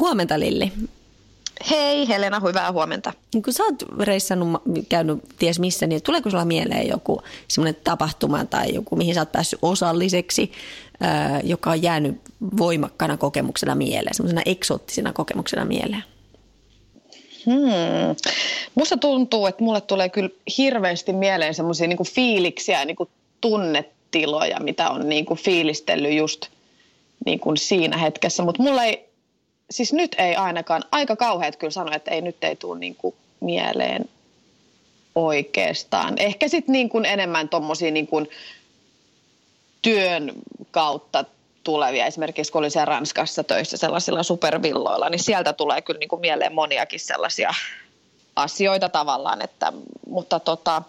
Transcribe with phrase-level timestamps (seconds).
[0.00, 0.72] Huomenta Lilli.
[1.70, 3.12] Hei Helena, hyvää huomenta.
[3.44, 8.74] Kun sä oot reissannut, käynyt ties missä, niin tuleeko sulla mieleen joku semmoinen tapahtuma tai
[8.74, 10.52] joku, mihin sä oot päässyt osalliseksi,
[11.44, 12.20] joka on jäänyt
[12.58, 16.04] voimakkana kokemuksena mieleen, semmoisena eksoottisena kokemuksena mieleen?
[17.46, 18.16] Hmm.
[18.74, 23.08] Musta tuntuu, että mulle tulee kyllä hirveästi mieleen semmoisia niinku fiiliksiä ja niinku
[23.40, 26.46] tunnetiloja, mitä on niinku fiilistellyt just
[27.26, 28.42] niinku siinä hetkessä.
[28.42, 29.09] Mutta mulla ei
[29.70, 33.14] siis nyt ei ainakaan, aika kauheat kyllä sanoa, että ei nyt ei tule niin kuin
[33.40, 34.08] mieleen
[35.14, 36.14] oikeastaan.
[36.18, 38.08] Ehkä sitten niin kuin enemmän tuommoisia niin
[39.82, 40.32] työn
[40.70, 41.24] kautta
[41.64, 46.20] tulevia, esimerkiksi kun oli siellä Ranskassa töissä sellaisilla supervilloilla, niin sieltä tulee kyllä niin kuin
[46.20, 47.54] mieleen moniakin sellaisia
[48.36, 49.72] asioita tavallaan, että,
[50.06, 50.82] mutta tota,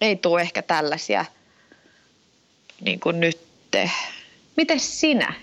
[0.00, 1.24] ei tule ehkä tällaisia
[2.80, 3.38] niin kuin nyt.
[4.56, 5.34] Miten sinä?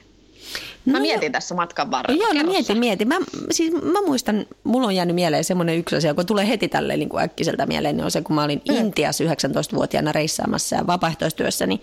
[0.85, 2.23] Mä no mietin tässä matkan varrella.
[2.23, 3.07] Joo, no mietin, mietin.
[3.07, 3.15] Mä,
[3.51, 7.09] siis mä muistan, mulla on jäänyt mieleen semmoinen yksi asia, kun tulee heti tälleen niin
[7.09, 8.75] kuin äkkiseltä mieleen, niin on se, kun mä olin mm.
[8.75, 11.81] Intiassa 19-vuotiaana reissaamassa ja vapaaehtoistyössä, niin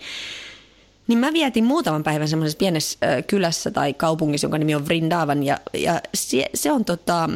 [1.09, 2.97] niin mä vietin muutaman päivän semmoisessa pienessä
[3.27, 5.43] kylässä tai kaupungissa, jonka nimi on Vrindavan.
[5.43, 7.29] Ja, ja se, se on tota,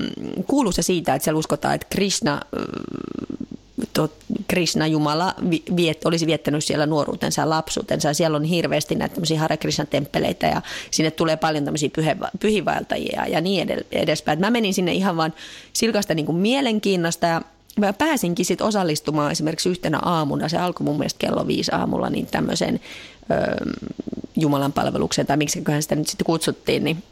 [0.48, 2.42] kuuluisa siitä, että siellä uskotaan, että Krishna
[3.94, 4.10] to,
[4.48, 5.34] Krishna Jumala
[5.76, 8.14] viet, olisi viettänyt siellä nuoruutensa ja lapsuutensa.
[8.14, 11.90] Siellä on hirveästi näitä tämmöisiä Hare Krishna-temppeleitä ja sinne tulee paljon tämmöisiä
[12.40, 14.40] pyhivaeltajia ja niin edespäin.
[14.40, 15.34] Mä menin sinne ihan vaan
[15.74, 17.42] silkasta niin kuin mielenkiinnosta ja
[17.80, 22.28] mä pääsinkin sitten osallistumaan esimerkiksi yhtenä aamuna, se alkoi mun mielestä kello viisi aamulla, niin
[22.28, 22.80] tämmöiseen
[23.32, 23.66] ö,
[24.36, 27.04] Jumalan palvelukseen, tai miksi sitä nyt sitten kutsuttiin, niin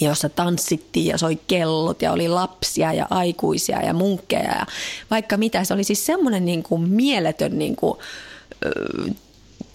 [0.00, 4.66] jossa tanssittiin ja soi kellot ja oli lapsia ja aikuisia ja munkkeja ja
[5.10, 5.64] vaikka mitä.
[5.64, 7.98] Se oli siis semmoinen niin kuin mieletön niin kuin,
[8.66, 8.70] ö,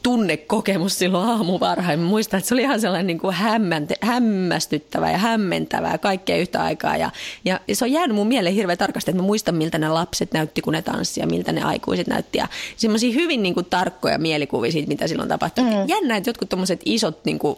[0.04, 2.00] tunnekokemus silloin aamuvarhain.
[2.00, 6.38] Mä muistan, että se oli ihan sellainen niin kuin hämmänte, hämmästyttävä ja hämmentävä ja kaikkea
[6.38, 6.98] yhtä aikaa.
[6.98, 7.12] Ja,
[7.46, 10.62] ja se on jäänyt mun mieleen hirveän tarkasti, että mä muistan, miltä ne lapset näytti,
[10.62, 12.38] kun ne tanssi ja miltä ne aikuiset näytti.
[12.38, 12.48] Ja
[12.78, 15.64] semmoisia hyvin niin kuin tarkkoja mielikuvia siitä, mitä silloin tapahtui.
[15.64, 15.88] Mm.
[15.88, 17.58] Jännä, että jotkut tommoset isot niin kuin,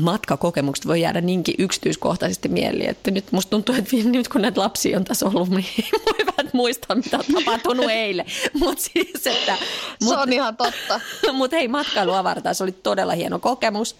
[0.00, 4.98] matkakokemukset voi jäädä niinkin yksityiskohtaisesti mieliin, että nyt musta tuntuu, että nyt kun näitä lapsia
[4.98, 5.64] on tässä ollut, niin
[6.06, 8.26] voivat muistaa, mitä on tapahtunut eilen.
[8.54, 9.56] Mut siis, että,
[10.02, 11.00] mut, Se on ihan totta.
[11.32, 13.96] Mutta hei, matkailu avartaa, se oli todella hieno kokemus.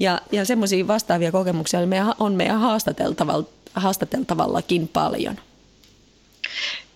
[0.00, 5.36] Ja, ja semmoisia vastaavia kokemuksia on meidän, on meidän haastateltavalla, haastateltavallakin paljon.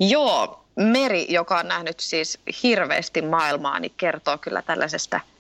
[0.01, 5.21] Joo, Meri, joka on nähnyt siis hirveästi maailmaa, niin kertoo kyllä tällaisesta–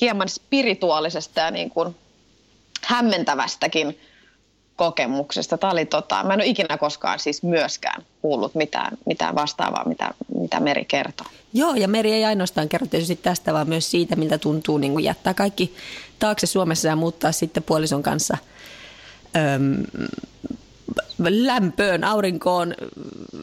[0.00, 1.96] hieman spirituaalisesta ja niin kuin
[2.82, 3.98] hämmentävästäkin
[4.76, 5.58] kokemuksesta.
[5.58, 10.14] Tämä oli tota, mä en ole ikinä koskaan siis myöskään kuullut mitään, mitään vastaavaa, mitä,
[10.38, 11.26] mitä Meri kertoo.
[11.52, 15.04] Joo, ja Meri ei ainoastaan kerro tietysti tästä, vaan myös siitä, miltä tuntuu niin kuin
[15.04, 15.74] jättää kaikki
[16.18, 18.36] taakse Suomessa ja muuttaa sitten puolison kanssa
[19.36, 19.84] öm,
[21.28, 22.74] lämpöön, aurinkoon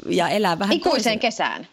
[0.10, 1.20] ja elää vähän Ikuiseen toisen.
[1.20, 1.68] kesään.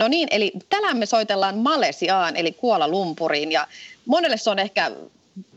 [0.00, 3.66] No niin, eli tänään me soitellaan Malesiaan, eli Kuala Lumpuriin, ja
[4.06, 4.90] monelle se on ehkä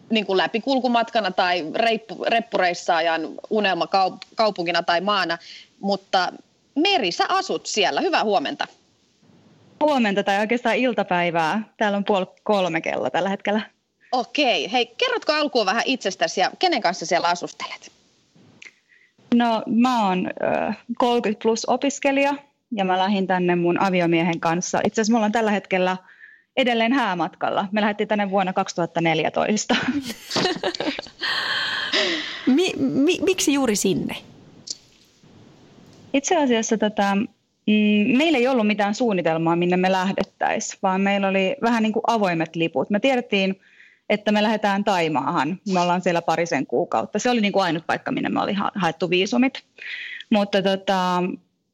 [0.10, 3.88] niin kuin läpikulkumatkana tai reippu, reppureissaajan unelma
[4.36, 5.38] kaupunkina tai maana,
[5.80, 6.34] mutta
[6.76, 8.02] Meri, sä asut siellä.
[8.02, 8.68] Hyvää huomenta.
[9.84, 11.74] Huomenta tai oikeastaan iltapäivää.
[11.78, 13.62] Täällä on puoli kolme kello tällä hetkellä.
[14.12, 14.72] Okei.
[14.72, 17.92] Hei, kerrotko alkuun vähän itsestäsi ja kenen kanssa siellä asustelet?
[19.36, 20.30] No mä oon
[20.98, 22.34] 30 plus opiskelija
[22.76, 24.82] ja mä lähdin tänne mun aviomiehen kanssa.
[24.84, 25.98] Itse asiassa me ollaan tällä hetkellä
[26.58, 27.68] edelleen häämatkalla.
[27.72, 29.76] Me lähdettiin tänne vuonna 2014.
[32.56, 34.16] mi, mi, miksi juuri sinne?
[36.14, 37.16] Itse asiassa tota,
[37.68, 42.04] mm, meillä ei ollut mitään suunnitelmaa, minne me lähdettäisiin, vaan meillä oli vähän niin kuin
[42.08, 42.90] avoimet liput.
[42.90, 43.60] Me tiedettiin,
[44.10, 45.60] että me lähdetään Taimaahan.
[45.74, 47.20] Me ollaan siellä parisen kuukautta.
[47.20, 49.64] Se oli niin kuin ainut paikka, minne me oli haettu viisumit.
[50.30, 51.24] Mutta tota,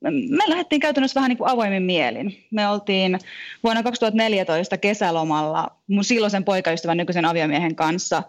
[0.02, 2.46] me lähdettiin käytännössä vähän niin kuin avoimin mielin.
[2.52, 3.20] Me oltiin
[3.64, 8.24] vuonna 2014 kesälomalla mun silloisen poikaystävän nykyisen aviomiehen kanssa.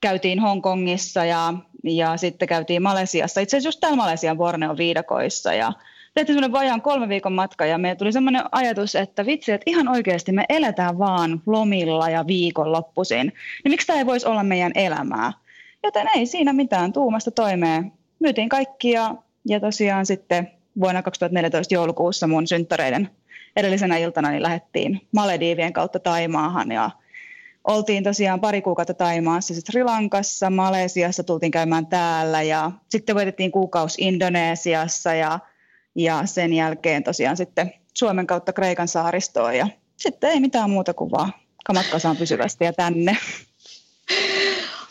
[0.00, 1.54] Käytiin Hongkongissa ja,
[1.84, 5.72] ja sitten käytiin Malesiassa, itse asiassa just täällä Malesian Borneon viidakoissa ja
[6.14, 9.88] tehtiin semmoinen vajaan kolme viikon matka ja meillä tuli semmoinen ajatus, että vitsi, että ihan
[9.88, 13.32] oikeasti me eletään vaan lomilla ja viikonloppuisin.
[13.64, 15.32] Niin miksi tämä ei voisi olla meidän elämää?
[15.82, 17.92] Joten ei siinä mitään tuumasta toimeen.
[18.18, 19.14] Myytiin kaikki ja,
[19.48, 23.10] ja tosiaan sitten vuonna 2014 joulukuussa mun synttäreiden
[23.56, 26.90] edellisenä iltana niin lähdettiin Malediivien kautta Taimaahan ja
[27.64, 33.52] oltiin tosiaan pari kuukautta Taimaassa, sitten Sri Lankassa, Malesiassa tultiin käymään täällä ja sitten voitettiin
[33.52, 35.38] kuukausi Indonesiassa ja,
[35.94, 39.66] ja sen jälkeen tosiaan sitten Suomen kautta Kreikan saaristoon ja
[39.96, 41.32] sitten ei mitään muuta kuin vaan
[41.64, 43.16] kamat kasaan pysyvästi ja tänne.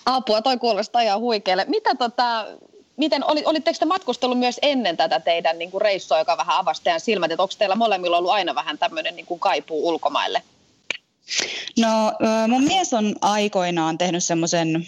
[0.06, 1.66] Apua, toi kuulostaa ihan huikealle.
[1.68, 2.46] Mitä tota,
[3.02, 6.82] miten, oli, olitteko te matkustellut myös ennen tätä teidän niin kuin reissua, joka vähän avasi
[6.84, 10.42] teidän silmät, että onko teillä molemmilla ollut aina vähän tämmöinen niin kuin kaipuu ulkomaille?
[11.80, 12.14] No
[12.48, 14.88] mun mies on aikoinaan tehnyt semmoisen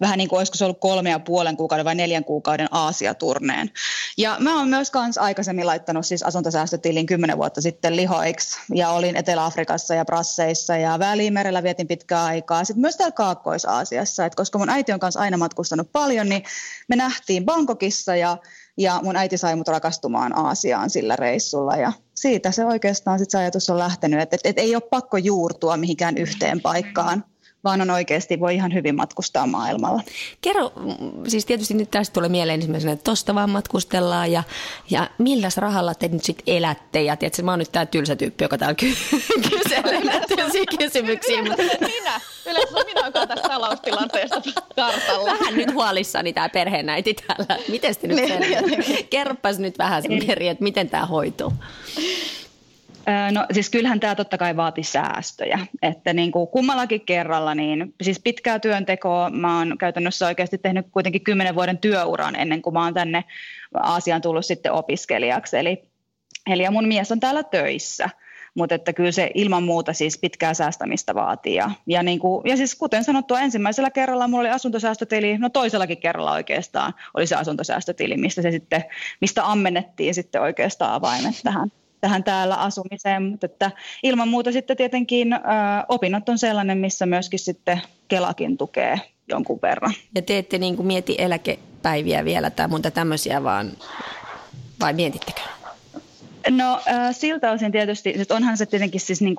[0.00, 3.70] vähän niin kuin olisiko se ollut kolme ja puolen kuukauden vai neljän kuukauden Aasia-turneen.
[4.16, 9.16] Ja mä oon myös kans aikaisemmin laittanut siis asuntosäästötilin kymmenen vuotta sitten lihoiksi ja olin
[9.16, 12.64] Etelä-Afrikassa ja Brasseissa ja Välimerellä vietin pitkää aikaa.
[12.64, 16.42] Sitten myös täällä Kaakkois-Aasiassa, että koska mun äiti on kanssa aina matkustanut paljon, niin
[16.88, 18.38] me nähtiin Bangkokissa ja
[18.76, 23.38] ja mun äiti sai mut rakastumaan Aasiaan sillä reissulla ja siitä se oikeastaan sit se
[23.38, 27.24] ajatus on lähtenyt, että et, et ei ole pakko juurtua mihinkään yhteen paikkaan,
[27.64, 30.02] vaan on oikeasti voi ihan hyvin matkustaa maailmalla.
[30.40, 30.72] Kerro,
[31.28, 34.42] siis tietysti nyt tästä tulee mieleen ensimmäisenä, että tosta vaan matkustellaan ja,
[34.90, 37.02] ja millä rahalla te nyt sitten elätte?
[37.02, 38.96] Ja tiedätkö, mä oon nyt tää tylsä tyyppi, joka täällä ky-
[39.50, 40.34] kyselee näitä
[40.78, 41.42] kysymyksiä.
[41.42, 41.62] Mutta...
[41.80, 42.20] Minä?
[42.46, 44.42] Yleensä minä olen tästä taloustilanteesta
[44.76, 45.32] kartalla.
[45.32, 47.64] Vähän nyt huolissani tämä perheenäiti täällä.
[47.68, 48.42] Miten te nyt sen?
[49.10, 51.52] Kerropas nyt vähän sen Meri, että miten tämä hoituu.
[53.06, 58.20] No siis kyllähän tämä totta kai vaati säästöjä, että niin kuin kummallakin kerralla, niin siis
[58.20, 62.94] pitkää työntekoa, mä oon käytännössä oikeasti tehnyt kuitenkin kymmenen vuoden työuran ennen kuin mä oon
[62.94, 63.24] tänne
[63.74, 65.82] Aasiaan tullut sitten opiskelijaksi, eli,
[66.50, 68.10] eli ja mun mies on täällä töissä,
[68.54, 71.54] mutta että kyllä se ilman muuta siis pitkää säästämistä vaatii.
[71.54, 75.98] Ja, ja, niin kuin, ja siis kuten sanottua, ensimmäisellä kerralla mulla oli asuntosäästötili, no toisellakin
[75.98, 78.84] kerralla oikeastaan oli se asuntosäästötili, mistä, se sitten,
[79.20, 81.68] mistä ammennettiin sitten oikeastaan avaimet tähän
[82.02, 83.70] tähän täällä asumiseen, mutta että
[84.02, 85.38] ilman muuta sitten tietenkin ö,
[85.88, 89.94] opinnot on sellainen, missä myöskin sitten Kelakin tukee jonkun verran.
[90.14, 93.72] Ja te ette niin kuin mieti eläkepäiviä vielä tai muuta tämmöisiä, vaan
[94.80, 95.40] vai mietittekö?
[96.50, 99.36] No äh, siltä osin tietysti, että onhan se tietenkin siis niin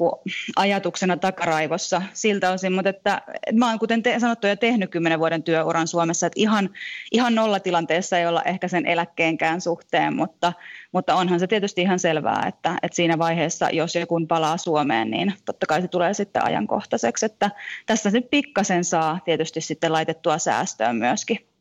[0.56, 5.20] ajatuksena takaraivossa siltä osin, mutta että, että mä oon kuten te, sanottu ja tehnyt kymmenen
[5.20, 6.70] vuoden työuran Suomessa, että ihan,
[7.12, 10.54] ihan nollatilanteessa ei olla ehkä sen eläkkeenkään suhteen, mutta,
[10.92, 15.34] mutta onhan se tietysti ihan selvää, että, että siinä vaiheessa, jos joku palaa Suomeen, niin
[15.46, 17.52] totta kai se tulee sitten ajankohtaiseksi, että
[17.86, 21.53] tässä nyt pikkasen saa tietysti sitten laitettua säästöön myöskin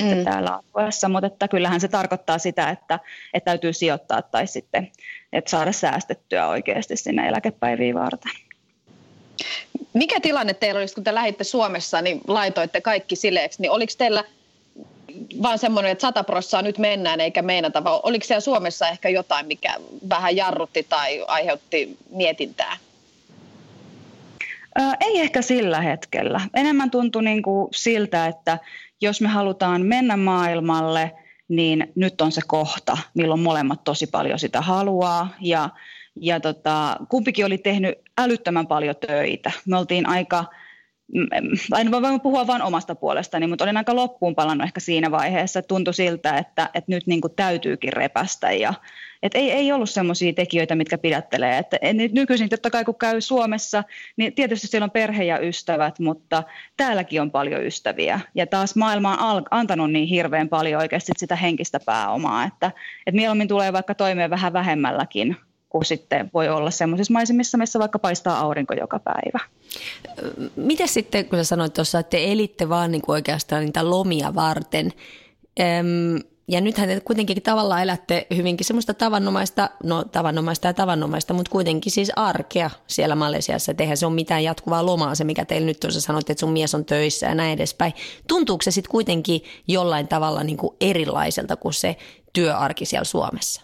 [0.00, 0.24] sitten mm.
[0.24, 3.00] täällä asuessa, mutta että kyllähän se tarkoittaa sitä, että,
[3.34, 4.90] että täytyy sijoittaa tai sitten
[5.32, 8.32] että saada säästettyä oikeasti sinne eläkepäiviin varten.
[9.92, 14.24] Mikä tilanne teillä olisi, kun te lähditte Suomessa, niin laitoitte kaikki sileeksi, niin oliko teillä
[15.42, 19.46] vaan semmoinen, että sata prossaa nyt mennään eikä meinata, vai oliko siellä Suomessa ehkä jotain,
[19.46, 19.74] mikä
[20.08, 22.76] vähän jarrutti tai aiheutti mietintää?
[25.00, 26.40] Ei ehkä sillä hetkellä.
[26.54, 28.58] Enemmän tuntui niin kuin siltä, että
[29.00, 31.12] jos me halutaan mennä maailmalle,
[31.48, 35.34] niin nyt on se kohta, milloin molemmat tosi paljon sitä haluaa.
[35.40, 35.68] Ja,
[36.20, 39.52] ja tota, kumpikin oli tehnyt älyttömän paljon töitä.
[39.66, 40.44] Me oltiin aika
[41.80, 45.62] en voi puhua vain omasta puolestani, mutta olin aika loppuun palannut ehkä siinä vaiheessa.
[45.62, 48.74] Tuntui siltä, että, että nyt niin kuin täytyykin repästä ja
[49.22, 51.58] että ei, ei ollut sellaisia tekijöitä, mitkä pidättelee.
[51.58, 51.76] Että
[52.12, 53.84] nykyisin totta kai kun käy Suomessa,
[54.16, 56.42] niin tietysti siellä on perhe ja ystävät, mutta
[56.76, 58.20] täälläkin on paljon ystäviä.
[58.34, 62.66] Ja taas maailma on antanut niin hirveän paljon oikeasti sitä henkistä pääomaa, että,
[63.06, 65.36] että mieluummin tulee vaikka toimeen vähän vähemmälläkin
[65.78, 69.40] kuin sitten voi olla sellaisissa maisemissa, missä vaikka paistaa aurinko joka päivä.
[70.56, 74.34] Miten sitten, kun sä sanoit tuossa, että te elitte vaan niin kuin oikeastaan niitä lomia
[74.34, 74.92] varten,
[76.48, 81.92] ja nythän te kuitenkin tavallaan elätte hyvinkin semmoista tavanomaista, no tavanomaista ja tavanomaista, mutta kuitenkin
[81.92, 83.72] siis arkea siellä Malesiassa.
[83.72, 85.92] Et eihän se ole mitään jatkuvaa lomaa se, mikä teillä nyt on.
[85.92, 87.92] Sä sanoit, että sun mies on töissä ja näin edespäin.
[88.28, 91.96] Tuntuuko se sitten kuitenkin jollain tavalla niin kuin erilaiselta kuin se
[92.32, 93.62] työarki siellä Suomessa?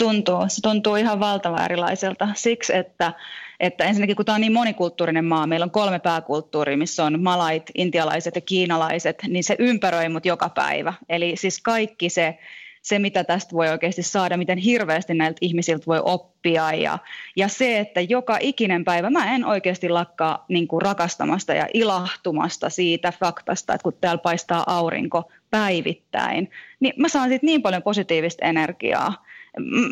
[0.00, 0.44] Tuntuu.
[0.48, 3.12] Se tuntuu ihan valtavan erilaiselta siksi, että
[3.60, 7.70] että ensinnäkin kun tämä on niin monikulttuurinen maa, meillä on kolme pääkulttuuria, missä on malait,
[7.74, 10.94] intialaiset ja kiinalaiset, niin se ympäröi mut joka päivä.
[11.08, 12.38] Eli siis kaikki se,
[12.82, 16.98] se, mitä tästä voi oikeasti saada, miten hirveästi näiltä ihmisiltä voi oppia ja,
[17.36, 22.70] ja se, että joka ikinen päivä mä en oikeasti lakkaa niin kuin rakastamasta ja ilahtumasta
[22.70, 28.46] siitä faktasta, että kun täällä paistaa aurinko päivittäin, niin mä saan siitä niin paljon positiivista
[28.46, 29.29] energiaa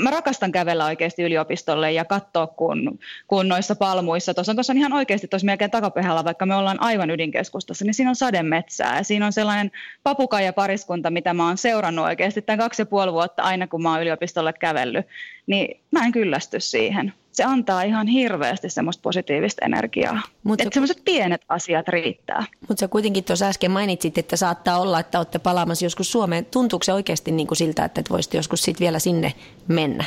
[0.02, 4.92] mä rakastan kävellä oikeasti yliopistolle ja katsoa, kun, kun noissa palmuissa, tuossa on, on ihan
[4.92, 9.26] oikeasti tuossa melkein takapihalla, vaikka me ollaan aivan ydinkeskustassa, niin siinä on sademetsää ja siinä
[9.26, 9.70] on sellainen
[10.02, 13.92] papukaija pariskunta, mitä mä oon seurannut oikeasti tämän kaksi ja puoli vuotta aina, kun mä
[13.92, 15.06] oon yliopistolle kävellyt,
[15.46, 20.21] niin mä en kyllästy siihen se antaa ihan hirveästi semmoista positiivista energiaa.
[20.42, 22.45] Mut että semmoiset pienet asiat riittää.
[22.68, 26.45] Mutta sä kuitenkin tuossa äsken mainitsit, että saattaa olla, että olette palaamassa joskus Suomeen.
[26.45, 29.33] Tuntuuko se oikeasti niin kuin siltä, että et voisit joskus sit vielä sinne
[29.68, 30.04] mennä?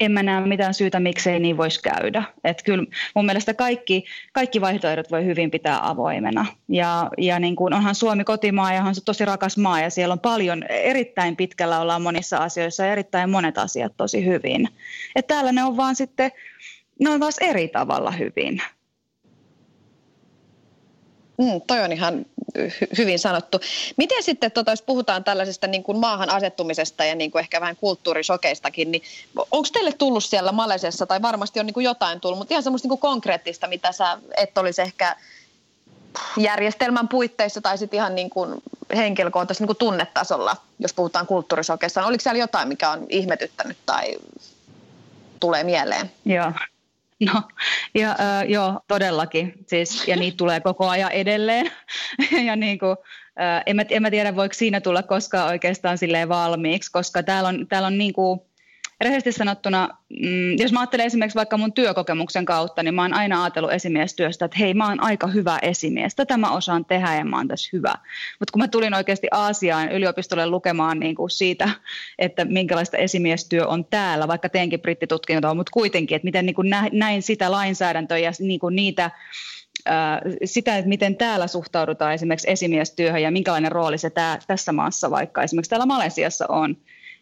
[0.00, 2.22] En mä näe mitään syytä, miksei niin voisi käydä.
[2.44, 2.84] Et kyllä
[3.14, 6.46] mun mielestä kaikki, kaikki vaihtoehdot voi hyvin pitää avoimena.
[6.68, 10.12] Ja, ja niin kuin onhan Suomi kotimaa ja onhan se tosi rakas maa ja siellä
[10.12, 14.68] on paljon, erittäin pitkällä ollaan monissa asioissa ja erittäin monet asiat tosi hyvin.
[15.16, 16.30] Et täällä ne on vaan sitten,
[17.00, 18.62] ne on taas eri tavalla hyvin.
[21.38, 22.26] Mm, toi on ihan
[22.58, 23.60] hy- hyvin sanottu.
[23.96, 27.76] Miten sitten, tota, jos puhutaan tällaisesta niin kuin maahan asettumisesta ja niin kuin ehkä vähän
[27.76, 29.02] kulttuurisokeistakin, niin
[29.50, 32.86] onko teille tullut siellä Malesiassa, tai varmasti on niin kuin jotain tullut, mutta ihan semmoista
[32.86, 35.16] niin kuin konkreettista, mitä sä et olisi ehkä
[36.36, 38.62] järjestelmän puitteissa tai sitten ihan niin kuin
[38.96, 42.06] henkilökohtaisesti niin kuin tunnetasolla, jos puhutaan kulttuurisokeista.
[42.06, 44.16] Oliko siellä jotain, mikä on ihmetyttänyt tai
[45.40, 46.10] tulee mieleen?
[46.24, 46.52] Joo.
[47.20, 47.42] No,
[47.94, 49.54] ja, äh, joo, todellakin.
[49.66, 51.70] Siis, ja niitä tulee koko ajan edelleen.
[52.46, 52.96] ja niin kuin,
[53.40, 57.48] äh, en, mä, en mä tiedä, voiko siinä tulla koskaan oikeastaan silleen valmiiksi, koska täällä
[57.48, 58.40] on, täällä on niin kuin,
[59.00, 63.42] rehellisesti sanottuna, mm, jos mä ajattelen esimerkiksi vaikka mun työkokemuksen kautta, niin mä oon aina
[63.42, 66.14] ajatellut esimiestyöstä, että hei, mä oon aika hyvä esimies.
[66.14, 67.94] Tätä mä osaan tehdä ja mä oon tässä hyvä.
[68.38, 71.68] Mutta kun mä tulin oikeasti Aasiaan yliopistolle lukemaan niin kuin siitä,
[72.18, 77.22] että minkälaista esimiestyö on täällä, vaikka teenkin brittitutkintoa, mutta kuitenkin, että miten niin kuin näin
[77.22, 79.10] sitä lainsäädäntöä ja niin kuin niitä
[80.44, 85.42] sitä, että miten täällä suhtaudutaan esimerkiksi esimiestyöhön ja minkälainen rooli se tää, tässä maassa vaikka
[85.42, 86.76] esimerkiksi täällä Malesiassa on,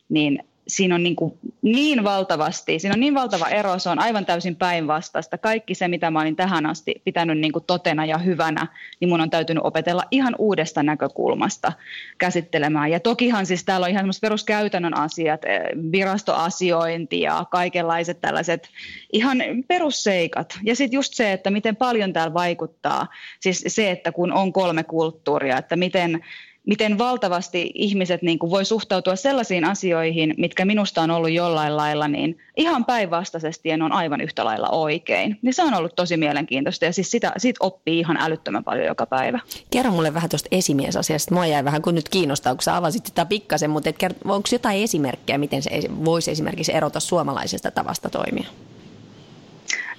[0.09, 4.27] niin siinä on niin, kuin niin valtavasti, siinä on niin valtava ero, se on aivan
[4.27, 5.39] täysin päinvastaista.
[5.39, 8.67] Kaikki se, mitä mä olin tähän asti pitänyt niin kuin totena ja hyvänä,
[9.01, 11.73] niin mun on täytynyt opetella ihan uudesta näkökulmasta
[12.19, 12.91] käsittelemään.
[12.91, 15.61] Ja tokihan siis täällä on ihan semmoiset peruskäytännön asiat, eh,
[15.93, 18.69] virastoasiointi ja kaikenlaiset tällaiset
[19.13, 20.59] ihan perusseikat.
[20.63, 23.07] Ja sitten just se, että miten paljon täällä vaikuttaa,
[23.41, 26.21] siis se, että kun on kolme kulttuuria, että miten
[26.67, 32.09] miten valtavasti ihmiset niin kuin voi suhtautua sellaisiin asioihin, mitkä minusta on ollut jollain lailla
[32.09, 35.39] niin ihan päinvastaisesti ne on aivan yhtä lailla oikein.
[35.43, 39.07] Niin se on ollut tosi mielenkiintoista ja siis sitä, siitä oppii ihan älyttömän paljon joka
[39.07, 39.41] päivä.
[39.71, 41.35] Kerro mulle vähän tuosta esimiesasiasta.
[41.35, 44.83] Mua jäi vähän kun nyt kiinnostaa, kun sä avasit sitä pikkasen, mutta et, onko jotain
[44.83, 45.71] esimerkkejä, miten se
[46.05, 48.47] voisi esimerkiksi erota suomalaisesta tavasta toimia?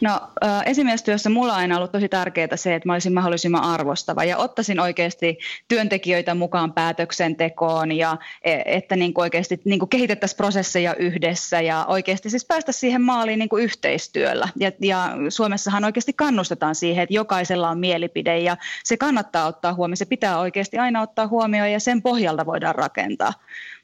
[0.01, 0.21] No
[0.65, 4.79] esimiestyössä mulla on aina ollut tosi tärkeää se, että mä olisin mahdollisimman arvostava ja ottaisin
[4.79, 5.37] oikeasti
[5.67, 11.85] työntekijöitä mukaan päätöksentekoon ja e, että niin kuin oikeasti niin kuin kehitettäisiin prosesseja yhdessä ja
[11.87, 14.49] oikeasti siis päästä siihen maaliin niin kuin yhteistyöllä.
[14.55, 19.97] Ja, ja Suomessahan oikeasti kannustetaan siihen, että jokaisella on mielipide ja se kannattaa ottaa huomioon.
[19.97, 23.33] Se pitää oikeasti aina ottaa huomioon ja sen pohjalta voidaan rakentaa.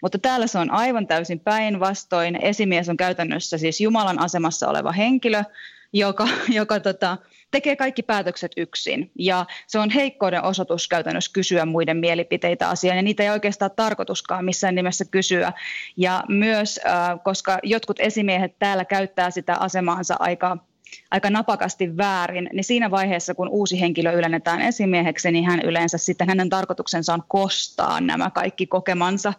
[0.01, 2.35] Mutta täällä se on aivan täysin päinvastoin.
[2.41, 5.43] Esimies on käytännössä siis Jumalan asemassa oleva henkilö,
[5.93, 6.27] joka,
[6.59, 7.17] joka tota,
[7.51, 9.11] tekee kaikki päätökset yksin.
[9.19, 14.45] Ja se on heikkouden osoitus käytännössä kysyä muiden mielipiteitä asiaan, ja niitä ei oikeastaan tarkoituskaan
[14.45, 15.53] missään nimessä kysyä.
[15.97, 20.57] Ja myös, äh, koska jotkut esimiehet täällä käyttää sitä asemaansa aika
[21.11, 26.27] aika napakasti väärin, niin siinä vaiheessa, kun uusi henkilö ylennetään esimieheksi, niin hän yleensä sitten
[26.27, 29.33] hänen tarkoituksensa on kostaa nämä kaikki kokemansa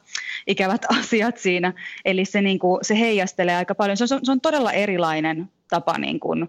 [0.47, 1.73] ikävät asiat siinä.
[2.05, 3.97] Eli se, niin kuin, se heijastelee aika paljon.
[3.97, 6.49] Se on, se on todella erilainen tapa niin kuin,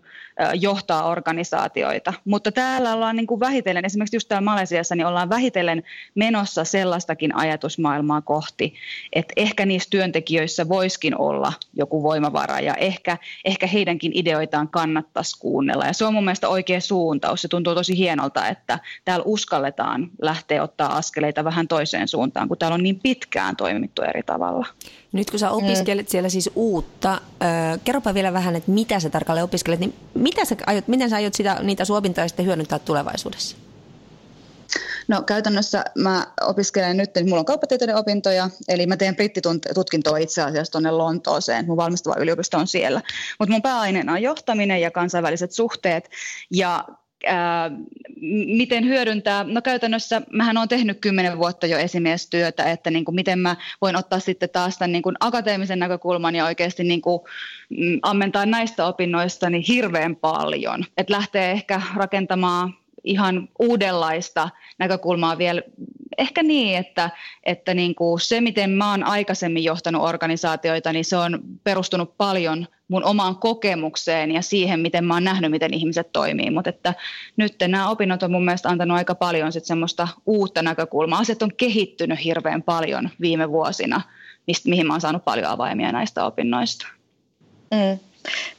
[0.53, 2.13] johtaa organisaatioita.
[2.25, 5.83] Mutta täällä ollaan niin kuin vähitellen, esimerkiksi just täällä Malesiassa, niin ollaan vähitellen
[6.15, 8.73] menossa sellaistakin ajatusmaailmaa kohti,
[9.13, 15.85] että ehkä niissä työntekijöissä voiskin olla joku voimavara ja ehkä, ehkä heidänkin ideoitaan kannattaisi kuunnella.
[15.85, 17.41] Ja se on mun mielestä oikea suuntaus.
[17.41, 22.75] Se tuntuu tosi hienolta, että täällä uskalletaan lähteä ottaa askeleita vähän toiseen suuntaan, kun täällä
[22.75, 24.67] on niin pitkään toimittu eri tavalla.
[25.13, 29.43] Nyt kun sä opiskelet siellä siis uutta, äh, kerropa vielä vähän, että mitä sä tarkalleen
[29.43, 33.57] opiskelet, niin mitä sä aiot, miten sä aiot sitä, niitä sun opintoja sitten hyödyntää tulevaisuudessa?
[35.07, 40.71] No käytännössä mä opiskelen nyt, mulla on kauppatieteiden opintoja, eli mä teen brittitutkintoa itse asiassa
[40.71, 43.01] tuonne Lontooseen, mun valmistava yliopisto on siellä.
[43.39, 46.09] Mutta mun pääaineena on johtaminen ja kansainväliset suhteet,
[46.51, 46.85] ja
[48.47, 53.39] miten hyödyntää, no käytännössä mähän olen tehnyt kymmenen vuotta jo esimiestyötä, että niin kuin miten
[53.39, 57.19] mä voin ottaa sitten taas tämän niin kuin akateemisen näkökulman ja oikeasti niin kuin,
[57.69, 65.61] mm, ammentaa näistä opinnoista niin hirveän paljon, että lähtee ehkä rakentamaan ihan uudenlaista näkökulmaa vielä
[66.17, 67.09] ehkä niin, että,
[67.43, 72.67] että niin kuin se, miten mä oon aikaisemmin johtanut organisaatioita, niin se on perustunut paljon
[72.87, 76.51] mun omaan kokemukseen ja siihen, miten mä oon nähnyt, miten ihmiset toimii.
[76.51, 76.93] Mutta että
[77.37, 81.19] nyt nämä opinnot on mun mielestä antanut aika paljon sit semmoista uutta näkökulmaa.
[81.19, 84.01] Asiat on kehittynyt hirveän paljon viime vuosina,
[84.47, 86.87] mistä, mihin mä oon saanut paljon avaimia näistä opinnoista.
[87.71, 88.12] Mm.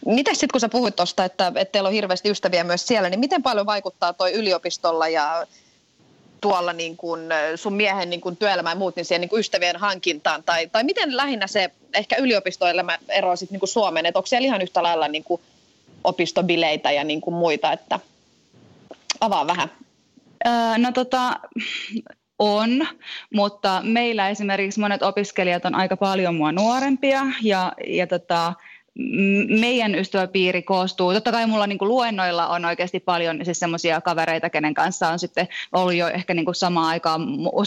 [0.06, 3.20] Miten sitten kun sä puhuit tuosta, että, että teillä on hirveästi ystäviä myös siellä, niin
[3.20, 5.46] miten paljon vaikuttaa toi yliopistolla ja
[6.40, 7.20] tuolla niin kuin
[7.56, 10.42] sun miehen niin kuin työelämä ja muut, niin siihen niin ystävien hankintaan?
[10.42, 14.06] Tai, tai miten lähinnä se ehkä yliopistoelämä eroaa sitten niin Suomeen?
[14.06, 15.40] Että onko siellä ihan yhtä lailla niin kuin
[16.04, 17.72] opistobileitä ja niin muita?
[17.72, 18.00] Että
[19.20, 19.70] avaa vähän.
[20.46, 21.40] Öö, no tota,
[22.38, 22.86] on,
[23.34, 28.52] mutta meillä esimerkiksi monet opiskelijat on aika paljon mua nuorempia ja, ja tota,
[29.60, 34.50] meidän ystäväpiiri koostuu, totta kai mulla niin kuin luennoilla on oikeasti paljon siis semmoisia kavereita,
[34.50, 37.22] kenen kanssa on sitten ollut jo ehkä niin kuin samaan aikaan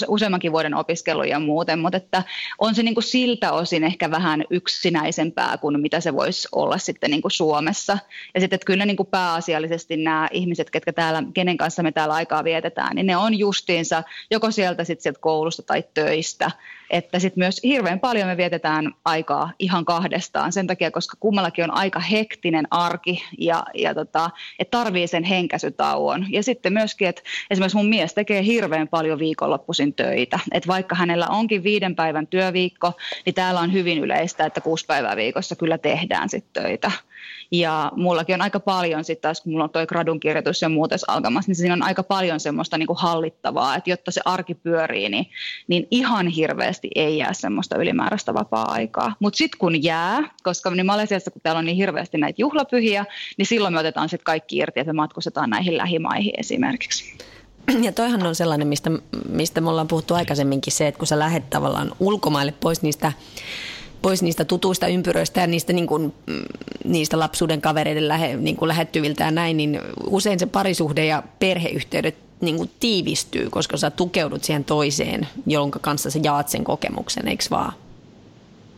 [0.07, 2.24] useammankin vuoden opiskelu ja muuten, mutta että
[2.60, 7.12] on se niin kuin siltä osin ehkä vähän yksinäisempää kuin mitä se voisi olla sitten
[7.12, 7.98] niin kuin Suomessa.
[8.34, 12.13] Ja sitten että kyllä niin kuin pääasiallisesti nämä ihmiset, ketkä täällä, kenen kanssa me täällä
[12.13, 16.51] aikaa vietetään, niin ne on justiinsa joko sieltä sitten sieltä koulusta tai töistä,
[16.89, 21.72] että sitten myös hirveän paljon me vietetään aikaa ihan kahdestaan sen takia, koska kummallakin on
[21.72, 24.29] aika hektinen arki ja, ja tota,
[24.60, 26.25] että tarvii sen henkäsytauon.
[26.29, 30.39] Ja sitten myöskin, että esimerkiksi mun mies tekee hirveän paljon viikonloppuisin töitä.
[30.51, 32.94] Että vaikka hänellä onkin viiden päivän työviikko,
[33.25, 36.91] niin täällä on hyvin yleistä, että kuusi päivää viikossa kyllä tehdään sitten töitä.
[37.52, 41.04] Ja mullakin on aika paljon sitten taas, kun mulla on toi gradun kirjoitus ja muutes
[41.08, 45.10] alkamassa, niin siinä on aika paljon semmoista niin kuin hallittavaa, että jotta se arki pyörii,
[45.10, 45.30] niin,
[45.68, 49.16] niin ihan hirveästi ei jää semmoista ylimääräistä vapaa-aikaa.
[49.20, 53.06] Mutta sitten kun jää, koska niin Malesiassa, kun täällä on niin hirveästi näitä juhlapyhiä,
[53.38, 57.18] niin silloin me otetaan sitten kaikki irti, että me matkustetaan näihin lähimaihin esimerkiksi.
[57.82, 58.92] Ja toihan on sellainen, mistä,
[59.30, 63.12] mistä me ollaan puhuttu aikaisemminkin, se, että kun sä lähdet tavallaan ulkomaille pois niistä
[64.08, 66.44] pois niistä tutuista ympyröistä ja niistä, niin kuin, mm,
[66.84, 72.16] niistä lapsuuden kavereiden lähe, niin kuin lähettyviltä ja näin, niin usein se parisuhde ja perheyhteydet
[72.42, 77.44] niin kuin tiivistyy, koska sä tukeudut siihen toiseen, jonka kanssa sä jaat sen kokemuksen, eikö
[77.51, 77.74] vaan?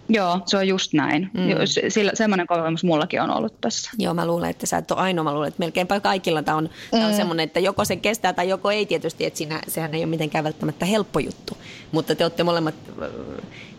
[0.09, 1.29] Joo, se on just näin.
[1.33, 1.41] Mm.
[1.89, 3.91] Sillä, semmoinen kokemus mullakin on ollut tässä.
[3.97, 5.23] Joo, mä luulen, että sä et ole ainoa.
[5.23, 7.05] Mä luulen, että melkeinpä kaikilla tämä on, mm.
[7.05, 9.25] on semmoinen, että joko se kestää tai joko ei tietysti.
[9.25, 11.57] Että siinä, sehän ei ole mitenkään välttämättä helppo juttu.
[11.91, 13.09] Mutta te olette molemmat, äh,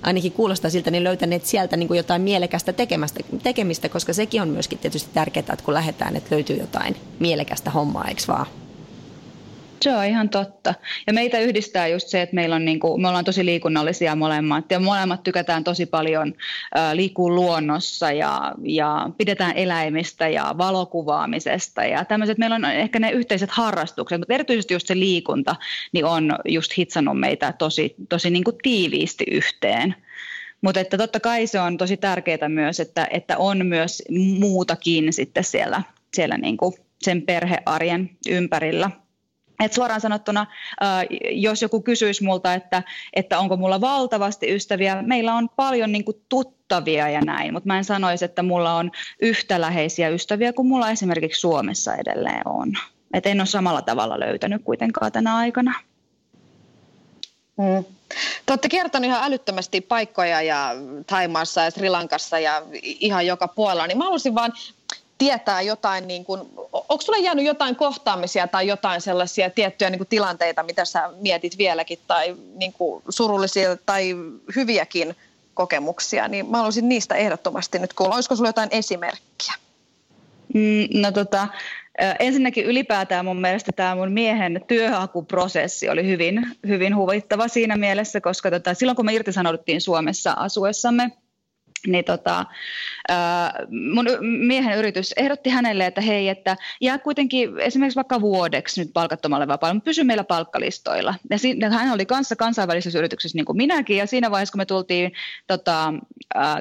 [0.03, 4.49] ainakin kuulostaa siltä, niin löytäneet sieltä niin kuin jotain mielekästä tekemästä, tekemistä, koska sekin on
[4.49, 8.47] myöskin tietysti tärkeää, että kun lähdetään, että löytyy jotain mielekästä hommaa, eikö vaan?
[9.83, 10.75] Se on ihan totta.
[11.07, 14.81] Ja meitä yhdistää just se, että meillä on niinku, me ollaan tosi liikunnallisia molemmat ja
[14.81, 16.35] molemmat tykätään tosi paljon
[16.79, 22.38] äh, liikkua luonnossa ja, ja pidetään eläimistä ja valokuvaamisesta ja tämmöiset.
[22.38, 25.57] Meillä on ehkä ne yhteiset harrastukset, mutta erityisesti just se liikunta
[25.93, 29.95] niin on just hitsannut meitä tosi, tosi niinku tiiviisti yhteen.
[30.61, 34.03] Mutta että totta kai se on tosi tärkeää myös, että, että on myös
[34.38, 35.83] muutakin sitten siellä,
[36.14, 38.90] siellä niinku sen perhearjen ympärillä.
[39.61, 40.46] Et suoraan sanottuna,
[41.31, 47.09] jos joku kysyisi multa, että, että onko mulla valtavasti ystäviä, meillä on paljon niin tuttavia
[47.09, 51.40] ja näin, mutta mä en sanoisi, että mulla on yhtä läheisiä ystäviä kuin mulla esimerkiksi
[51.40, 52.73] Suomessa edelleen on.
[53.14, 55.75] Et en ole samalla tavalla löytänyt kuitenkaan tänä aikana.
[57.57, 57.85] Mm.
[58.46, 60.75] Te olette kertonut ihan älyttömästi paikkoja ja
[61.07, 64.53] Taimaassa ja Sri Lankassa ja ihan joka puolella, niin mä haluaisin vaan
[65.18, 66.40] tietää jotain, niin kuin,
[66.90, 71.59] onko sulle jäänyt jotain kohtaamisia tai jotain sellaisia tiettyjä niin kuin tilanteita, mitä sä mietit
[71.59, 74.16] vieläkin, tai niin kuin surullisia tai
[74.57, 75.16] hyviäkin
[75.55, 78.14] kokemuksia, niin mä haluaisin niistä ehdottomasti nyt kuulla.
[78.14, 79.55] Olisiko sulla jotain esimerkkiä?
[80.55, 81.48] Mm, no tota,
[82.18, 88.50] ensinnäkin ylipäätään mun mielestä tämä mun miehen työhakuprosessi oli hyvin, hyvin huvittava siinä mielessä, koska
[88.50, 91.11] tota, silloin kun me irtisanouduttiin Suomessa asuessamme,
[91.87, 92.47] niin tota,
[93.71, 99.49] mun miehen yritys ehdotti hänelle, että hei, että jää kuitenkin esimerkiksi vaikka vuodeksi nyt palkattomalle
[99.49, 101.14] vapaalle, mutta pysy meillä palkkalistoilla.
[101.31, 104.66] Ja siinä, hän oli kanssa kansainvälisessä yrityksessä niin kuin minäkin, ja siinä vaiheessa, kun me
[104.66, 105.12] tultiin
[105.47, 105.95] tota,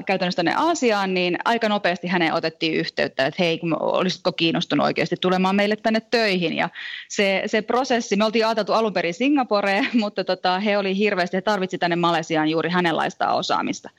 [0.06, 5.56] käytännössä tänne Aasiaan, niin aika nopeasti häneen otettiin yhteyttä, että hei, olisitko kiinnostunut oikeasti tulemaan
[5.56, 6.54] meille tänne töihin.
[6.54, 6.70] Ja
[7.08, 11.42] se, se prosessi, me oltiin ajateltu alun perin Singaporeen, mutta tota, he oli hirveästi, he
[11.42, 13.90] tarvitsi tänne Malesiaan juuri hänenlaista osaamista.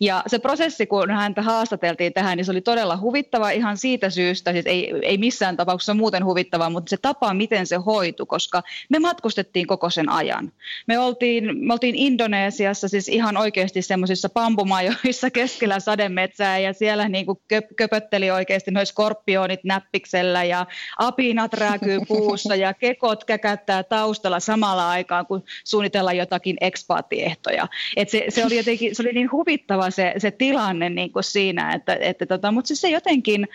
[0.00, 4.10] Ja se prosessi prosessi, kun häntä haastateltiin tähän, niin se oli todella huvittava ihan siitä
[4.10, 8.62] syystä, siis ei, ei missään tapauksessa muuten huvittava, mutta se tapa, miten se hoitu, koska
[8.90, 10.52] me matkustettiin koko sen ajan.
[10.86, 17.26] Me oltiin, me oltiin Indonesiassa siis ihan oikeasti semmoisissa pampumajoissa keskellä sademetsää ja siellä niin
[17.26, 17.38] kuin
[17.76, 20.66] köpötteli oikeasti noin skorpionit näppiksellä ja
[20.98, 27.68] apinat rääkyy puussa ja kekot käkättää taustalla samalla aikaan, kun suunnitellaan jotakin ekspaattiehtoja.
[27.96, 31.72] Et se, se, oli jotenkin, se oli niin huvittava se, se tilanne niin kuin siinä,
[31.72, 33.48] että, että tota, mutta se, se jotenkin,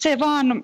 [0.00, 0.62] se vaan,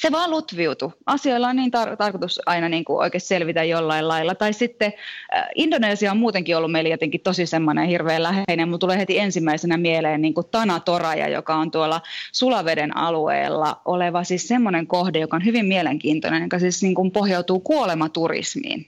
[0.00, 0.90] se vaan lutviutui.
[1.06, 4.34] Asioilla on niin tar- tarkoitus aina niin kuin oikein selvitä jollain lailla.
[4.34, 4.92] Tai sitten
[5.36, 8.68] äh, Indonesia on muutenkin ollut meille jotenkin tosi semmoinen hirveän läheinen.
[8.68, 12.00] Mulla tulee heti ensimmäisenä mieleen niin kuin Tana Toraja, joka on tuolla
[12.32, 17.60] Sulaveden alueella oleva siis semmoinen kohde, joka on hyvin mielenkiintoinen, joka siis niin kuin pohjautuu
[17.60, 18.86] kuolematurismiin.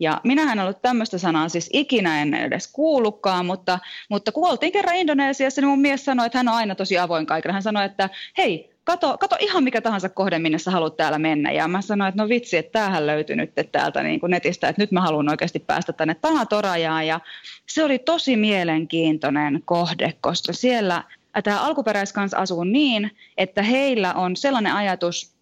[0.00, 4.72] Ja minähän en ollut tämmöistä sanaa siis ikinä en edes kuullutkaan, mutta, mutta kun oltiin
[4.72, 7.52] kerran Indonesiassa, niin mun mies sanoi, että hän on aina tosi avoin kaikille.
[7.52, 11.52] Hän sanoi, että hei, kato, kato ihan mikä tahansa kohde, minne sä haluat täällä mennä.
[11.52, 14.82] Ja mä sanoin, että no vitsi, että tämähän löytyi nyt täältä niin kuin netistä, että
[14.82, 17.06] nyt mä haluan oikeasti päästä tänne Tanatorajaan.
[17.06, 17.20] Ja
[17.66, 21.04] se oli tosi mielenkiintoinen kohde, koska siellä
[21.44, 25.34] tämä alkuperäiskans asuu niin, että heillä on sellainen ajatus,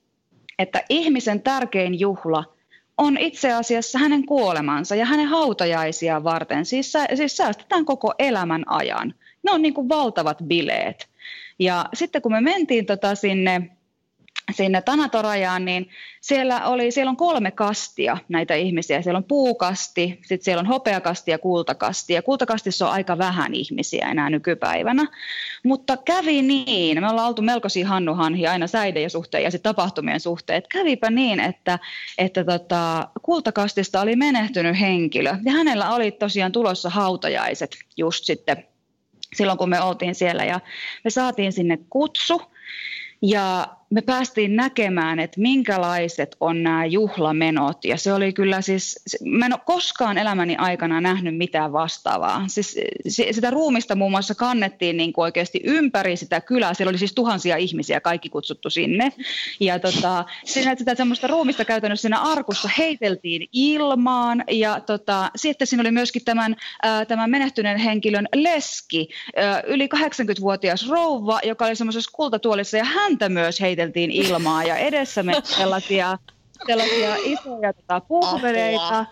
[0.59, 2.45] että ihmisen tärkein juhla–
[2.99, 6.67] on itse asiassa hänen kuolemansa ja hänen hautajaisia varten.
[6.67, 9.15] Siis, siis säästetään koko elämän ajan.
[9.43, 11.09] Ne on niin kuin valtavat bileet.
[11.59, 13.76] Ja sitten kun me mentiin tota sinne
[14.53, 19.03] sinne Tanatorajaan, niin siellä, oli, siellä on kolme kastia näitä ihmisiä.
[19.03, 22.13] Siellä on puukasti, sitten siellä on hopeakasti ja kultakasti.
[22.13, 25.07] Ja kultakastissa on aika vähän ihmisiä enää nykypäivänä.
[25.65, 30.57] Mutta kävi niin, me ollaan oltu melkoisia hannuhanhi aina säiden suhteen ja sitten tapahtumien suhteen.
[30.57, 31.79] Että kävipä niin, että,
[32.19, 35.37] että tota, kultakastista oli menehtynyt henkilö.
[35.45, 38.65] Ja hänellä oli tosiaan tulossa hautajaiset just sitten
[39.37, 40.45] silloin, kun me oltiin siellä.
[40.45, 40.61] Ja
[41.05, 42.43] me saatiin sinne kutsu.
[43.23, 47.85] Ja me päästiin näkemään, että minkälaiset on nämä juhlamenot.
[47.85, 52.45] Ja se oli kyllä siis, mä en ole koskaan elämäni aikana nähnyt mitään vastaavaa.
[52.49, 52.77] Siis
[53.31, 56.75] sitä ruumista muun muassa kannettiin niin kuin oikeasti ympäri sitä kylää.
[56.75, 59.13] Siellä oli siis tuhansia ihmisiä, kaikki kutsuttu sinne.
[59.61, 64.45] Ja tota, siinä, sitä semmoista ruumista käytännössä siinä arkussa heiteltiin ilmaan.
[64.51, 66.57] Ja tota, sitten siinä oli myöskin tämän,
[67.09, 69.09] tämän menehtyneen henkilön leski,
[69.67, 75.23] yli 80-vuotias rouva, joka oli semmoisessa kultatuolissa ja häntä myös heiteltiin heiteltiin ilmaa ja edessä
[75.23, 76.19] me sellaisia,
[76.67, 79.07] sellaisia isoja tota, puhvereita.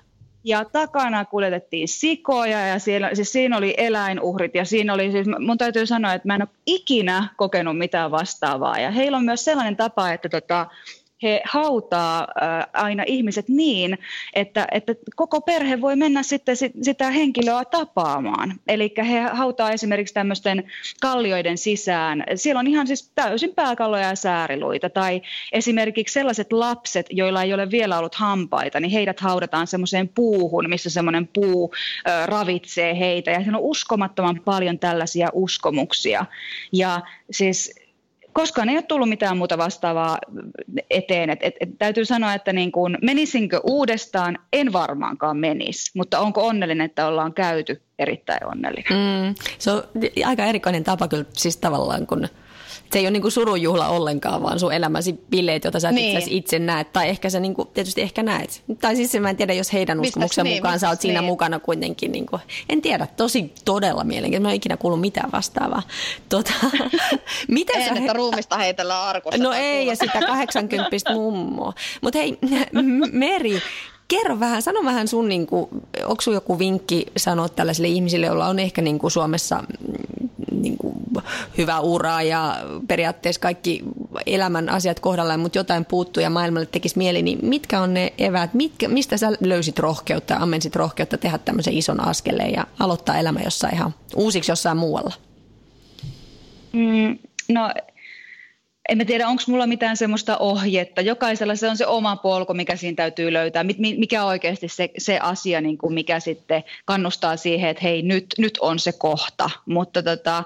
[0.46, 5.58] Ja takana kuljetettiin sikoja ja siellä, siis siinä oli eläinuhrit ja siinä oli siis, mun
[5.58, 8.78] täytyy sanoa, että mä en ole ikinä kokenut mitään vastaavaa.
[8.78, 10.66] Ja heillä on myös sellainen tapa, että tota,
[11.24, 12.28] he hautaa
[12.72, 13.98] aina ihmiset niin,
[14.34, 18.54] että, että koko perhe voi mennä sitten sitä henkilöä tapaamaan.
[18.68, 20.64] Eli he hautaa esimerkiksi tämmöisten
[21.00, 22.24] kallioiden sisään.
[22.34, 24.90] Siellä on ihan siis täysin pääkalloja ja sääriluita.
[24.90, 30.68] Tai esimerkiksi sellaiset lapset, joilla ei ole vielä ollut hampaita, niin heidät haudataan semmoiseen puuhun,
[30.68, 31.74] missä semmoinen puu
[32.26, 33.30] ravitsee heitä.
[33.30, 36.26] Ja siinä on uskomattoman paljon tällaisia uskomuksia.
[36.72, 37.83] Ja siis
[38.34, 40.18] koskaan ei ole tullut mitään muuta vastaavaa
[40.90, 41.30] eteen.
[41.30, 46.46] Et, et, et, täytyy sanoa, että niin kun, menisinkö uudestaan, en varmaankaan menisi, mutta onko
[46.46, 48.92] onnellinen, että ollaan käyty erittäin onnellinen.
[48.92, 49.82] Mm, se on
[50.26, 52.28] aika erikoinen tapa kyllä siis tavallaan, kun–
[52.94, 56.22] se ei ole niinku surujuhla ollenkaan, vaan sun elämäsi bileet, joita sä et niin.
[56.28, 56.92] itse näet.
[56.92, 58.62] Tai ehkä sä niinku, tietysti ehkä näet.
[58.80, 61.26] Tai siis mä en tiedä, jos heidän uskomuksen niin, mukaan sä oot siinä niin.
[61.26, 62.12] mukana kuitenkin.
[62.12, 64.48] Niinku, en tiedä, tosi todella mielenkiintoista.
[64.48, 65.82] Mä en ikinä kuullut mitään vastaavaa.
[66.28, 66.52] Tota,
[67.48, 67.94] mitä en, sä...
[68.00, 69.42] että ruumista heitellä arkussa.
[69.42, 71.72] No ei, ja sitä 80 mummoa.
[72.00, 72.38] Mutta hei,
[73.12, 73.62] Meri,
[74.08, 75.68] Kerro vähän, sano vähän sun, niin kuin,
[76.04, 79.64] onko sun joku vinkki sanoa tällaisille ihmisille, joilla on ehkä niin kuin Suomessa
[80.52, 80.94] niin kuin,
[81.58, 82.56] hyvä ura ja
[82.88, 83.82] periaatteessa kaikki
[84.26, 88.54] elämän asiat kohdallaan, mutta jotain puuttuu ja maailmalle tekisi mieli, niin mitkä on ne eväät,
[88.54, 93.74] mitkä, mistä sä löysit rohkeutta, ammensit rohkeutta tehdä tämmöisen ison askeleen ja aloittaa elämä jossain
[93.74, 95.14] ihan uusiksi jossain muualla?
[96.72, 97.70] Mm, no
[98.88, 101.00] en mä tiedä, onko mulla mitään semmoista ohjetta.
[101.00, 103.64] Jokaisella se on se oma polku, mikä siinä täytyy löytää.
[103.78, 108.58] Mikä oikeasti se, se asia, niin kuin mikä sitten kannustaa siihen, että hei, nyt, nyt
[108.60, 109.50] on se kohta.
[109.66, 110.44] Mutta tota,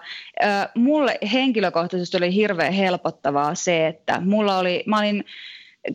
[0.75, 5.25] mulle henkilökohtaisesti oli hirveän helpottavaa se, että mulla oli, mä olin,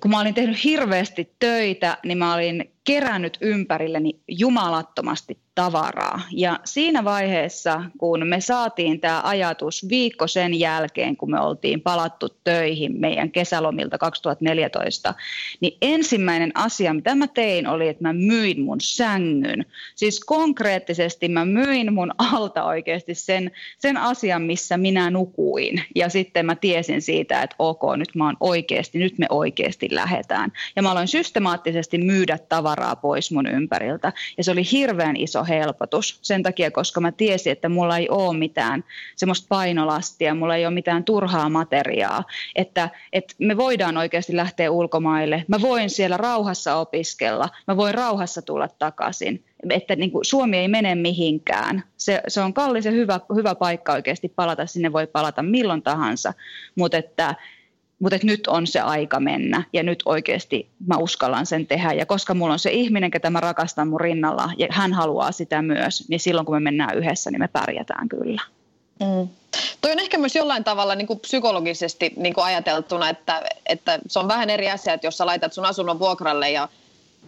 [0.01, 6.21] kun mä olin tehnyt hirveästi töitä, niin mä olin kerännyt ympärilleni jumalattomasti tavaraa.
[6.31, 12.29] Ja siinä vaiheessa, kun me saatiin tämä ajatus viikko sen jälkeen, kun me oltiin palattu
[12.43, 15.13] töihin meidän kesälomilta 2014,
[15.61, 19.65] niin ensimmäinen asia, mitä mä tein, oli, että mä myin mun sängyn.
[19.95, 25.83] Siis konkreettisesti mä myin mun alta oikeasti sen, sen asian, missä minä nukuin.
[25.95, 30.51] Ja sitten mä tiesin siitä, että ok, nyt mä oon oikeasti, nyt me oikeasti lähetään.
[30.75, 34.13] Ja mä aloin systemaattisesti myydä tavaraa pois mun ympäriltä.
[34.37, 38.37] Ja se oli hirveän iso helpotus sen takia, koska mä tiesin, että mulla ei ole
[38.37, 38.83] mitään
[39.15, 42.23] semmoista painolastia, mulla ei ole mitään turhaa materiaa,
[42.55, 48.41] että, että me voidaan oikeasti lähteä ulkomaille, mä voin siellä rauhassa opiskella, mä voin rauhassa
[48.41, 51.83] tulla takaisin, että niin kuin Suomi ei mene mihinkään.
[51.97, 56.33] Se, se on kallis ja hyvä, hyvä paikka oikeasti palata, sinne voi palata milloin tahansa,
[56.75, 57.35] mutta että
[58.03, 61.93] mutta nyt on se aika mennä ja nyt oikeasti mä uskallan sen tehdä.
[61.93, 65.61] Ja koska mulla on se ihminen, ketä mä rakastan mun rinnalla ja hän haluaa sitä
[65.61, 68.41] myös, niin silloin kun me mennään yhdessä, niin me pärjätään kyllä.
[68.99, 69.27] Mm.
[69.81, 74.19] Toi on ehkä myös jollain tavalla niin kuin psykologisesti niin kuin ajateltuna, että, että se
[74.19, 76.69] on vähän eri asia, että jos sä laitat sun asunnon vuokralle ja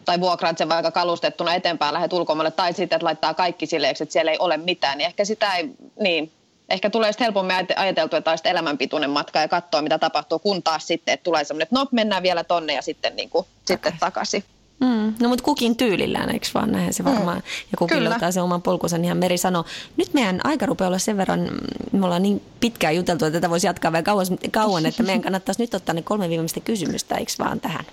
[0.06, 4.14] tai vuokraat sen vaikka kalustettuna eteenpäin, lähdet ulkomaille, tai sitten, että laittaa kaikki sileeksi, että
[4.14, 6.32] siellä ei ole mitään, niin ehkä sitä ei, niin,
[6.70, 10.88] ehkä tulee sitten helpommin ajateltua, että olisi elämänpituinen matka ja katsoa, mitä tapahtuu, kun taas
[10.88, 13.66] sitten, että tulee semmoinen, että no mennään vielä tonne ja sitten, niin kuin, okay.
[13.66, 14.44] sitten takaisin.
[14.80, 17.38] Mm, no mutta kukin tyylillään, eikö vaan näin se varmaan.
[17.38, 18.10] Mm, ja kukin kyllä.
[18.10, 19.64] löytää sen oman polkunsa, niin Meri sanoi,
[19.98, 21.50] nyt meidän aika rupeaa olla sen verran,
[21.92, 25.62] me ollaan niin pitkään juteltu, että tätä voisi jatkaa vielä kauan, kauan että meidän kannattaisi
[25.62, 27.86] nyt ottaa ne kolme viimeistä kysymystä, eikö vaan tähän?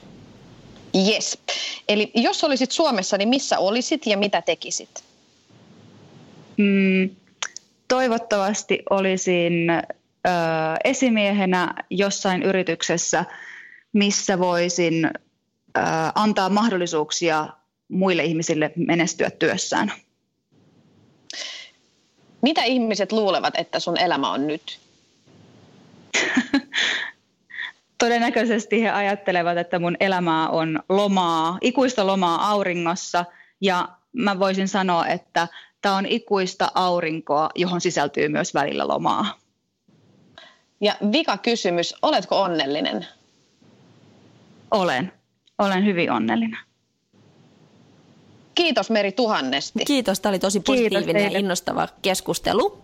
[1.08, 1.38] Yes.
[1.88, 5.04] Eli jos olisit Suomessa, niin missä olisit ja mitä tekisit?
[6.56, 7.10] Mm,
[7.92, 9.80] toivottavasti olisin ö,
[10.84, 13.24] esimiehenä jossain yrityksessä,
[13.92, 15.10] missä voisin ö,
[16.14, 17.48] antaa mahdollisuuksia
[17.88, 19.92] muille ihmisille menestyä työssään.
[22.42, 24.78] Mitä ihmiset luulevat, että sun elämä on nyt?
[27.98, 33.24] Todennäköisesti he ajattelevat, että mun elämää on lomaa, ikuista lomaa auringossa
[33.60, 35.48] ja mä voisin sanoa, että
[35.82, 39.38] Tämä on ikuista aurinkoa, johon sisältyy myös välillä lomaa.
[40.80, 43.06] Ja vika kysymys, oletko onnellinen?
[44.70, 45.12] Olen.
[45.58, 46.58] Olen hyvin onnellinen.
[48.54, 49.84] Kiitos Meri tuhannesti.
[49.84, 52.82] Kiitos, tämä oli tosi positiivinen ja innostava keskustelu.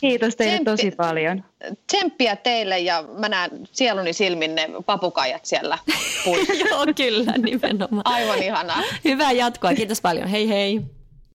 [0.00, 1.44] Kiitos teille Tsemppi, tosi paljon.
[1.86, 5.78] Tsemppiä teille ja mä näen sieluni silmin ne papukaijat siellä
[6.70, 8.02] Joo, kyllä, nimenomaan.
[8.04, 8.82] Aivan ihanaa.
[9.04, 10.28] Hyvää jatkoa, kiitos paljon.
[10.28, 10.80] Hei hei.